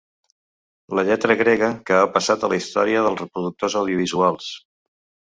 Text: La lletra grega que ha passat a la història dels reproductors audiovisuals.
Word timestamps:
La 0.99 1.01
lletra 1.09 1.35
grega 1.41 1.67
que 1.89 1.93
ha 1.97 2.07
passat 2.15 2.45
a 2.45 2.49
la 2.53 2.57
història 2.61 3.03
dels 3.09 3.21
reproductors 3.23 3.75
audiovisuals. 3.83 4.49